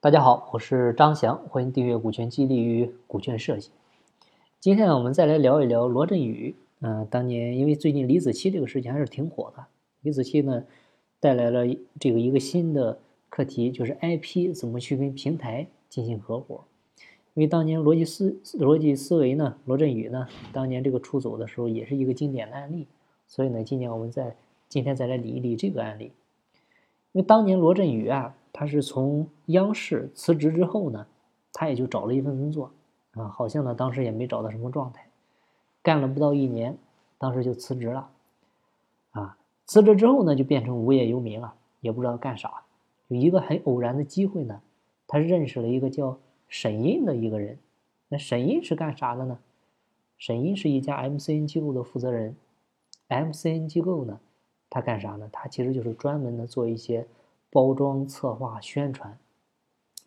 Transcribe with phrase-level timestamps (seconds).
[0.00, 3.70] 大家好，我是张翔，欢迎订阅《股权激励与股权设计》。
[4.60, 6.54] 今天呢我们再来聊一聊罗振宇。
[6.78, 9.66] 嗯，当年因为最近李子柒这个事情还是挺火的，
[10.02, 10.62] 李子柒呢
[11.18, 11.66] 带来了
[11.98, 16.62] 这个一个新的课题，就是 IP 怎么去跟平台进行合伙。
[17.34, 22.86] 因为当年逻辑思逻辑思维呢，罗振宇呢当年这个出走的时候也是一个经典的案例，
[23.26, 24.36] 所以呢，今年我们再
[24.68, 26.12] 今天再来理一理这个案例。
[27.10, 28.36] 因为当年罗振宇啊。
[28.52, 31.06] 他是从央视辞职之后呢，
[31.52, 32.70] 他也就找了一份工作，
[33.12, 35.08] 啊，好像呢当时也没找到什么状态，
[35.82, 36.76] 干了不到一年，
[37.18, 38.10] 当时就辞职了，
[39.10, 42.62] 啊，辞职之后呢就变成无业游民了，也不知道干啥。
[43.08, 44.60] 有一个很偶然的机会呢，
[45.06, 46.18] 他认识了一个叫
[46.48, 47.58] 沈印的一个人。
[48.08, 49.38] 那沈印是干啥的呢？
[50.16, 52.34] 沈印是一家 MCN 机构的负责人。
[53.08, 54.18] MCN 机构呢，
[54.68, 55.28] 他干啥呢？
[55.32, 57.06] 他其实就是专门的做一些。
[57.50, 59.18] 包装、策划、宣传，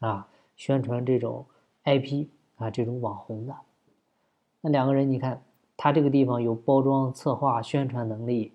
[0.00, 1.46] 啊，宣传这种
[1.84, 3.54] IP 啊，这种网红的，
[4.60, 5.42] 那两个人，你看
[5.76, 8.52] 他这个地方有包装、策划、宣传能力，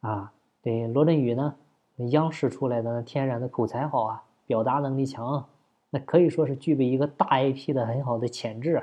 [0.00, 1.54] 啊，对，罗振宇呢，
[2.10, 5.46] 央视出来的，天然的口才好啊，表达能力强，
[5.90, 8.82] 那可以说是具备一个大 IP 的很好的潜质。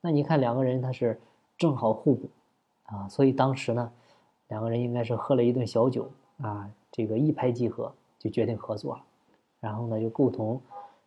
[0.00, 1.20] 那你看两个人他是
[1.56, 2.28] 正好互补，
[2.86, 3.92] 啊，所以当时呢，
[4.48, 6.10] 两个人应该是喝了一顿小酒
[6.42, 7.94] 啊，这个一拍即合。
[8.24, 9.04] 就决定合作了，
[9.60, 10.62] 然后呢，就共同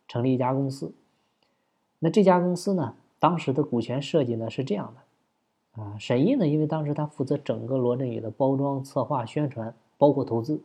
[0.08, 0.94] 成立一家公司。
[1.98, 10.62] 那这家公司呢，当时的股权设计呢是这样的，啊，沈毅呢，因为当时他负责整个罗振宇的包装、策划、宣传，包括投资，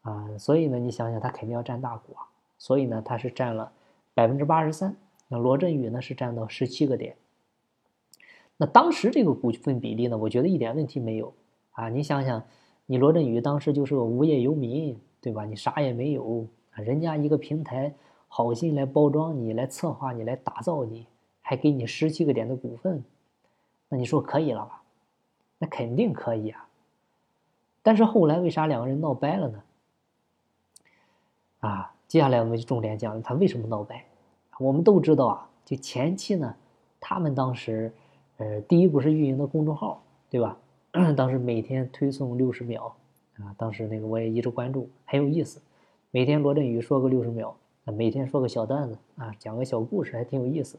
[0.00, 2.24] 啊，所以呢，你想想他肯定要占大股啊，
[2.56, 3.70] 所以呢，他是占了
[4.14, 4.96] 百分之八十三，
[5.28, 7.16] 那罗振宇呢是占到十七个点。
[8.56, 11.34] 那当时这个股份比例呢，我觉得一点问题没有
[11.72, 12.42] 啊，你想想，
[12.86, 14.98] 你罗振宇当时就是个无业游民。
[15.20, 15.44] 对吧？
[15.44, 17.92] 你啥也没有，人家一个平台
[18.26, 21.06] 好心来包装你，来策划你，来打造你，
[21.42, 23.04] 还给你十七个点的股份，
[23.88, 24.82] 那你说可以了吧？
[25.58, 26.66] 那肯定可以啊。
[27.82, 29.62] 但是后来为啥两个人闹掰了呢？
[31.60, 34.04] 啊，接下来我们就重点讲他为什么闹掰。
[34.58, 36.54] 我们都知道啊，就前期呢，
[36.98, 37.92] 他们当时，
[38.38, 40.56] 呃，第一步是运营的公众号，对吧？
[41.16, 42.94] 当时每天推送六十秒。
[43.40, 45.60] 啊，当时那个我也一直关注，很有意思。
[46.10, 50.78] 每天罗振宇说个六十秒，啊，每天说个小段子，啊，讲个小故事，还挺有意思。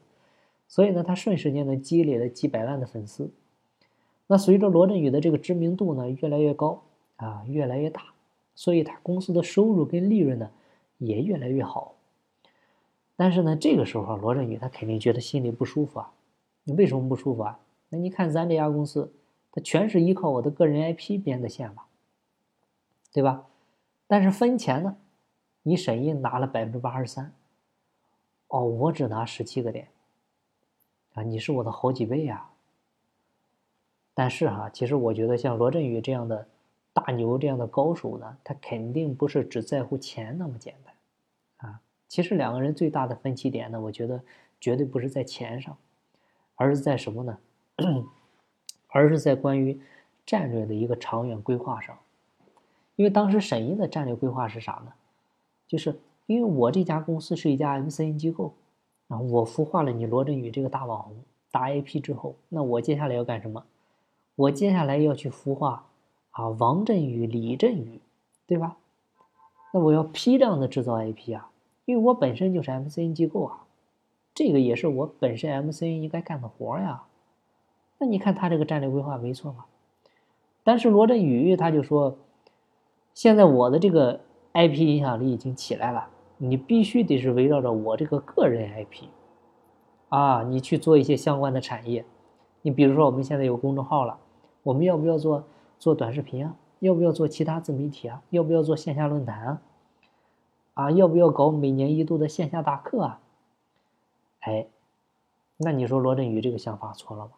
[0.68, 3.30] 所以呢，他瞬时间呢积累了几百万的粉丝。
[4.28, 6.84] 那随着罗振宇的这个知名度呢越来越高，
[7.18, 8.02] 啊，越来越大，
[8.56, 10.50] 所以他公司的收入跟利润呢
[10.98, 11.96] 也越来越好。
[13.16, 16.12] 但是呢，这个时候罗振宇他肯定觉得心里不舒服啊。
[16.64, 17.60] 你为什么不舒服啊？
[17.90, 19.12] 那你看咱这家公司，
[19.52, 21.88] 它全是依靠我的个人 IP 编的线吧？
[23.12, 23.46] 对吧？
[24.08, 24.98] 但是分钱呢？
[25.64, 27.34] 你沈印拿了百分之八十三，
[28.48, 29.90] 哦，我只拿十七个点，
[31.14, 32.50] 啊，你是我的好几倍呀。
[34.14, 36.48] 但是哈，其实我觉得像罗振宇这样的
[36.94, 44.24] 大牛、这样的高手呢，他肯定不是只在乎钱那么简单，啊，其实两个人最大的分歧点呢，我觉得
[44.60, 45.78] 绝对不是在钱上，
[46.56, 47.38] 而是在什么呢？
[48.90, 49.80] 而是在关于
[50.26, 51.98] 战略的一个长远规划上。
[53.02, 54.94] 因为当时沈印的战略规划是啥呢？
[55.68, 58.54] 就是因为我这家公司是一家 MCN 机构，
[59.08, 61.16] 啊，我孵化了你罗振宇这个大网红、
[61.50, 63.66] 大 IP 之后，那我接下来要干什么？
[64.36, 65.88] 我接下来要去孵化
[66.30, 68.00] 啊王振宇、李振宇，
[68.46, 68.78] 对吧？
[69.74, 71.50] 那我要批量的制造 IP 啊，
[71.86, 73.66] 因为我本身就是 MCN 机构啊，
[74.36, 77.06] 这个也是我本身 MCN 应该干的活呀。
[77.98, 79.66] 那你看他这个战略规划没错吧？
[80.64, 82.16] 但是罗振宇他就说。
[83.14, 84.22] 现在我的这个
[84.54, 86.08] IP 影响力已经起来了，
[86.38, 89.06] 你必须得是围绕着我这个个人 IP，
[90.10, 92.06] 啊，你去做一些相关的产业。
[92.64, 94.20] 你比如说，我们现在有公众号了，
[94.64, 95.44] 我们要不要做
[95.80, 96.56] 做短视频啊？
[96.80, 98.22] 要不要做其他自媒体啊？
[98.30, 99.62] 要不要做线下论坛啊？
[100.74, 103.20] 啊，要不要搞每年一度的线下大课啊？
[104.42, 104.68] 哎，
[105.58, 107.32] 那你说罗振宇这个想法错了吗？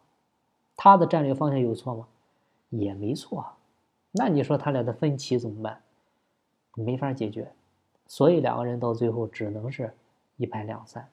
[0.75, 2.07] 他的战略方向有错吗？
[2.69, 3.45] 也没错。
[4.15, 5.81] 那你说他俩的分歧怎么办？
[6.75, 7.51] 没法解决，
[8.07, 9.93] 所以两个人到最后只能是
[10.37, 11.09] 一拍两散。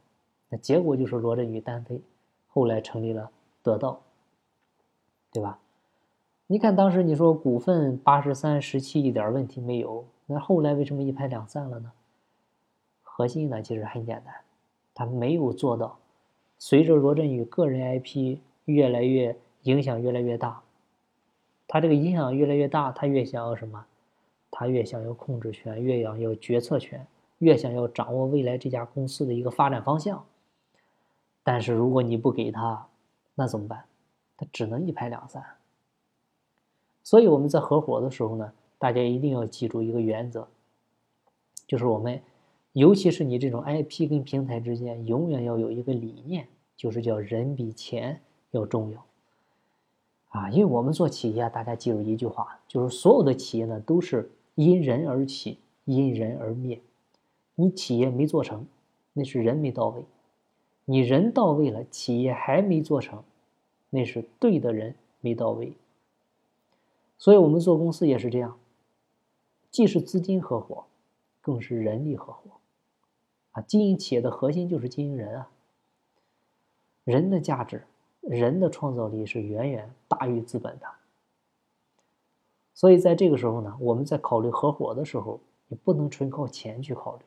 [0.49, 2.01] 那结果就是罗振宇单飞，
[2.49, 3.31] 后来成立了
[3.63, 4.01] 得到，
[5.33, 5.59] 对吧？
[6.47, 11.93] 你看当时你说股份八十三十七一点问题没有，那后来为什么一拍两散了呢？
[13.03, 14.35] 核心呢其实很简单，
[14.95, 15.99] 他没有做到，
[16.59, 20.63] 随着罗振宇个人 IP 越来越影响越来越大。
[21.73, 23.87] 他这个影响越来越大，他越想要什么？
[24.51, 27.07] 他越想要控制权，越想要决策权，
[27.39, 30.27] 越想要掌握未来这家公司的一个发展方向。
[31.45, 32.89] 但是如果你不给他，
[33.37, 33.85] 那怎么办？
[34.37, 35.45] 他只能一拍两散。
[37.05, 40.49] 所以我们在合伙的时候呢，大家一定要记住一个原则，
[41.69, 42.21] 就是我们，
[42.73, 48.21] 尤其是你这种 IP 跟平台之间，永远要有一个理念，就是叫人比钱
[48.51, 49.07] 要重要。
[50.31, 56.81] 啊，因为我们做企业，大家记住一句话，就是所有的企业呢都是因人而起，因人而灭。
[57.57, 58.65] 你企业没做成，
[59.13, 60.03] 那是人没到位；
[60.85, 63.23] 你人到位了，企业还没做成，
[63.91, 65.75] 那是对的人没到位。
[67.19, 68.57] 所以，我们做公司也是这样，
[69.71, 70.85] 既是资金合伙，
[71.41, 72.41] 更是人力合伙。
[73.51, 75.51] 啊，经营企业的核心就是经营人啊，
[77.03, 77.85] 人的价值。
[78.21, 80.87] 人的创造力是远远大于资本的，
[82.75, 87.25] 所以在这个时候呢，我们在考虑合伙的时候，你不能纯靠钱去考虑，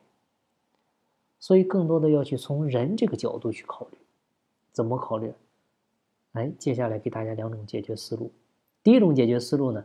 [1.40, 3.98] 所以更多的要去从人这个角度去考虑，
[4.72, 5.32] 怎么考虑？
[6.32, 8.30] 哎，接下来给大家两种解决思路。
[8.82, 9.84] 第一种解决思路呢，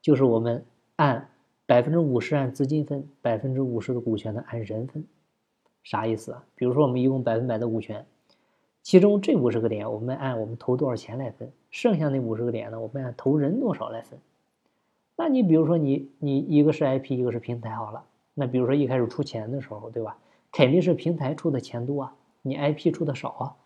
[0.00, 0.64] 就是我们
[0.96, 1.30] 按
[1.66, 5.04] 百分之五十按资金分，百分之五十的股权呢按人分，
[5.82, 6.44] 啥意思啊？
[6.54, 8.06] 比如说我们一共百分百的股权。
[8.88, 14.18] 其中这五十个点，我们按我们投多少钱来分；剩下那五十个点呢，我们按投人多少来分。
[15.14, 18.02] 那你比如说你你一个是 IP，一个是平台，好了，
[18.32, 20.16] 那比如说一开始出钱的时候，对吧？
[20.50, 23.56] 肯定是平台出的钱多啊，你 IP 出的少啊。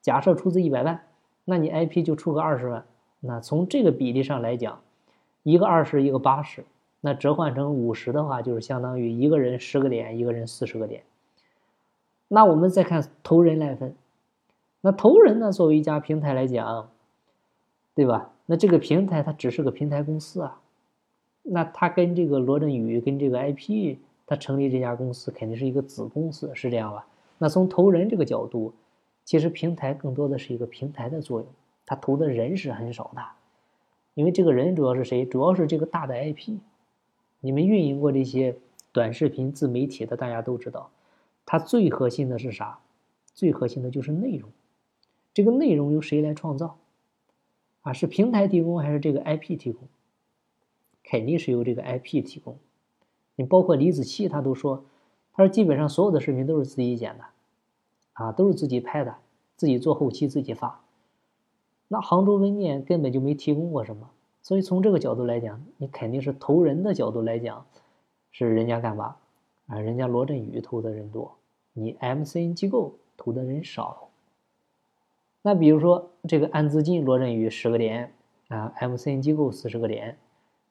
[0.00, 1.00] 假设出资一百万，
[1.44, 2.84] 那你 IP 就出个二十万。
[3.20, 4.80] 那从这个比例上来讲，
[5.44, 6.64] 一个二十，一个八十，
[7.00, 11.04] 那折换成五十的话，就是相当于一个人十个点，一个人四十个点。
[12.26, 13.94] 那我们再看投人来分。
[14.84, 15.52] 那投人呢？
[15.52, 16.90] 作为一家平台来讲，
[17.94, 18.32] 对吧？
[18.46, 20.60] 那这个平台它只是个平台公司啊，
[21.42, 27.06] 那它跟这个罗振宇跟这个 IP，它成立这家公司肯定是一个子公司，是这样吧？
[27.38, 28.74] 那从投人这个角度，
[29.24, 31.48] 其实平台更多的是一个平台的作用，
[31.86, 33.22] 它投的人是很少的，
[34.14, 35.24] 因为这个人主要是谁？
[35.24, 36.58] 主要是这个大的 IP。
[37.38, 38.56] 你们运营过这些
[38.92, 40.90] 短视频自媒体的，大家都知道，
[41.46, 42.80] 它最核心的是啥？
[43.32, 44.50] 最核心的就是内容。
[45.34, 46.78] 这个内容由谁来创造？
[47.80, 49.88] 啊，是平台提供还是这个 IP 提供？
[51.02, 52.58] 肯定是由这个 IP 提供。
[53.34, 54.84] 你包括李子柒，他都说，
[55.32, 57.24] 他说基本上所有的视频都是自己剪的，
[58.12, 59.16] 啊，都是自己拍的，
[59.56, 60.84] 自己做后期，自己发。
[61.88, 64.10] 那杭州文念根本就没提供过什么，
[64.42, 67.66] 所以从这个角度来讲，你肯定是投人的角度来讲，
[68.30, 69.16] 是人家干嘛？
[69.66, 71.36] 啊，人家罗振宇投的人多，
[71.72, 74.10] 你 MCN 机构投的人少。
[75.42, 78.14] 那比如说这个按资金罗振宇十个点
[78.48, 80.16] 啊，MCN 机构四十个点，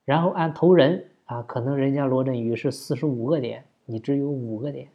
[0.06, 4.88] 然后按投人啊，可能人家罗振宇是四十五个点，你只有五个点，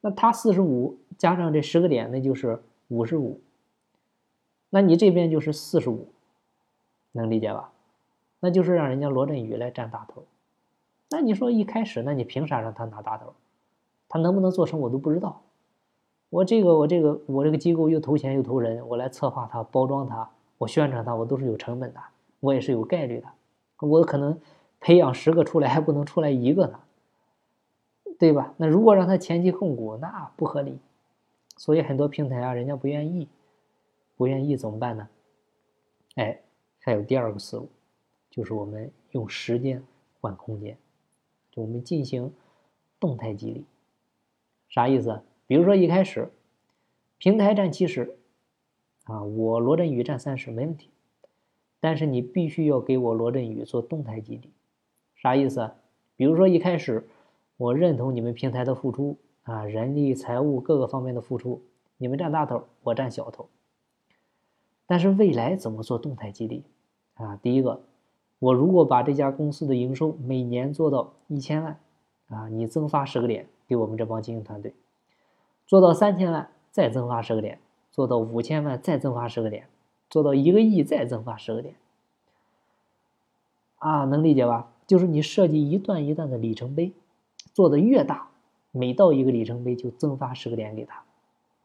[0.00, 3.40] 那他四十五加上这十个点，那就是五十五，
[4.70, 6.06] 那你这边就是四十五，
[7.12, 7.72] 能理解吧？
[8.38, 10.22] 那就是让人家罗振宇来占大头，
[11.10, 13.32] 那你说一开始，那你凭啥让他拿大头？
[14.08, 15.42] 他能不能做成我都不知道。
[16.34, 20.28] 我这个我这个我这个机构又投钱又投人，我来策划它、包装它、
[20.58, 22.00] 我宣传它，我都是有成本的，
[22.40, 23.28] 我也是有概率的。
[23.78, 24.36] 我可能
[24.80, 26.80] 培养十个出来还不能出来一个呢，
[28.18, 28.52] 对吧？
[28.56, 30.76] 那如果让他前期控股，那不合理。
[31.56, 33.28] 所以很多平台啊，人家不愿意，
[34.16, 35.08] 不愿意怎么办呢？
[36.16, 36.40] 哎，
[36.80, 37.68] 还有第二个思路，
[38.28, 39.80] 就是我们用时间
[40.20, 40.76] 换空间，
[41.52, 42.32] 就我们进行
[42.98, 43.64] 动态激励，
[44.68, 45.22] 啥意思？
[45.46, 46.32] 比如说一开始，
[47.18, 48.16] 平台占七十，
[49.04, 50.90] 啊，我罗振宇占三十，没问题。
[51.80, 54.50] 但是你必须要给我罗振宇做动态激励，
[55.14, 55.72] 啥意思？
[56.16, 57.06] 比如说一开始，
[57.58, 61.62] 我认同你们平台的付出啊，人力、财务各个方面的付出，
[61.98, 63.48] 你们占大头，我占小头。
[64.86, 66.64] 但是未来怎么做动态激励？
[67.14, 67.82] 啊，第一个，
[68.38, 71.78] 我如果把这家公司的营收每年做到一千万，
[72.28, 74.72] 啊，你增发十个点给我们这帮经营团队。
[75.66, 77.58] 做到三千万再增发十个点，
[77.90, 79.66] 做到五千万再增发十个点，
[80.10, 81.74] 做到一个亿再增发十个点，
[83.78, 84.70] 啊，能理解吧？
[84.86, 86.92] 就是你设计一段一段的里程碑，
[87.54, 88.28] 做的越大，
[88.70, 91.02] 每到一个里程碑就增发十个点给他。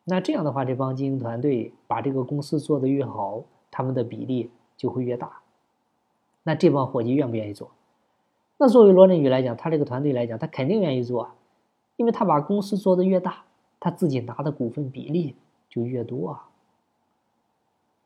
[0.05, 5.41] 那这样的话，这帮经营团队把这个公司做的越好，他们的比例就会越大。
[6.43, 7.69] 那这帮伙计愿不愿意做？
[8.57, 11.29] 那作为罗振宇来讲，他这个团队来讲，他肯定愿意做，
[11.97, 13.43] 因为他把公司做的越大。
[13.79, 15.35] 他自己拿的股份比例
[15.69, 16.49] 就越多啊，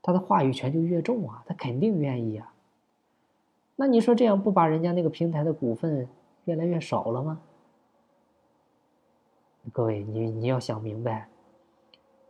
[0.02, 2.54] 他的话语权就越重啊，他肯定愿意啊。
[3.76, 6.08] 那你说这样不把人家那个平台的股份
[6.46, 7.42] 越来越少了吗？
[9.72, 11.28] 各位，你你要想明白，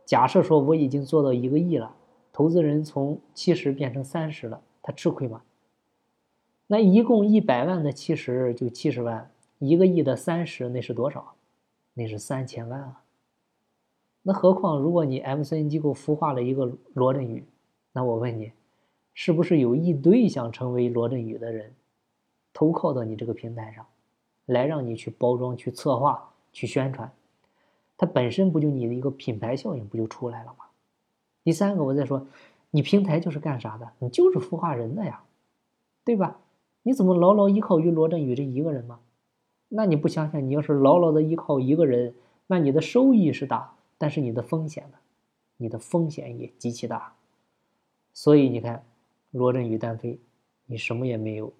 [0.04, 1.94] 假设说我已经做到一个亿了，
[2.32, 5.42] 投资人从七十变成三十了，他吃亏吗？
[6.66, 11.34] 那一共一百万的七十就七十万，一个亿的三十那是多少？
[11.92, 13.02] 那是三千万啊。
[14.26, 17.44] 那何况如果你 MCN 机构孵化了一个罗振宇，
[17.92, 18.52] 那我问你，
[19.12, 21.74] 是不是有一堆想成为罗振宇的人，
[22.54, 23.84] 投靠到你这个平台上，
[24.46, 27.12] 来让你去包装、去策划、去宣传？
[27.98, 30.64] 它本身不就你的一个品牌效应不就出来了吗？
[31.42, 32.26] 第三个，我再说，
[32.70, 33.92] 你平台就是干啥的？
[33.98, 35.22] 你就是孵化人的呀，
[36.02, 36.40] 对吧？
[36.82, 39.00] 你怎么牢牢依靠于罗振宇这一个人吗？
[39.68, 42.14] 那你不想想，你要是牢牢的依靠一个人，
[42.46, 44.98] 那你的收益是大，但是你的风险呢？
[45.56, 47.16] 你的风险也极其大。
[48.12, 48.84] 所以你看，
[49.30, 50.20] 罗振宇单飞，
[50.66, 51.50] 你什么也没有，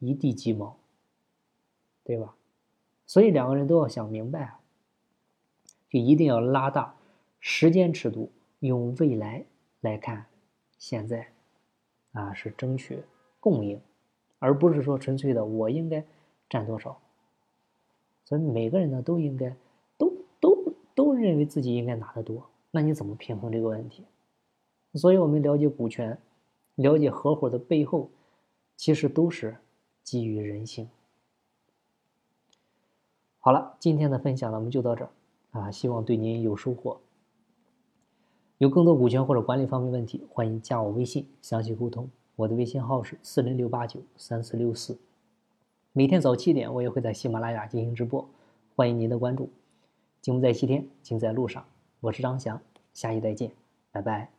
[0.00, 0.76] 一地鸡毛，
[2.04, 2.36] 对吧？
[3.06, 4.60] 所以两个人都要想明白啊，
[5.88, 6.94] 就一定要拉大
[7.40, 8.30] 时间尺度，
[8.60, 9.42] 用未来
[9.80, 10.26] 来看
[10.76, 11.32] 现在，
[12.12, 13.02] 啊，是争取
[13.40, 13.80] 共赢。
[14.40, 16.04] 而不是说纯粹的我应该
[16.50, 17.00] 占多少，
[18.26, 19.56] 所以每个人呢都应该
[20.94, 24.04] 都认为自己应该拿得多，那你怎么平衡这个问题？
[24.94, 26.16] 所以我们了解股权，
[26.76, 28.08] 了解合伙的背后，
[28.76, 29.56] 其实都是
[30.02, 30.88] 基于人性。
[33.40, 35.10] 好了，今天的分享呢我们就到这儿
[35.50, 37.00] 啊，希望对您有收获。
[38.58, 42.08] 有更多股权或者管理方面问题，欢迎加我微信详细沟通。
[42.36, 44.96] 我的微信号是四零六八九三四六四，
[45.92, 48.28] 每天早七点我也会在喜马拉雅进行直播，
[48.76, 49.50] 欢迎您的关注。
[50.24, 51.62] 金不在西天，金在路上。
[52.00, 52.58] 我是张翔，
[52.94, 53.52] 下期再见，
[53.92, 54.33] 拜拜。